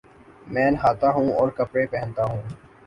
[0.47, 2.41] میں نہاتاہوں اور کپڑے پہنتا ہوں